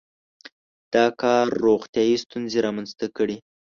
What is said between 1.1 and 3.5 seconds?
کار روغتیايي ستونزې رامنځته کړې.